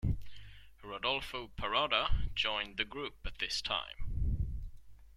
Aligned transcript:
Rodolfo 0.83 1.49
Parada 1.55 2.33
joined 2.33 2.77
the 2.77 2.85
group 2.85 3.17
at 3.23 3.37
this 3.37 3.61
time. 3.61 4.57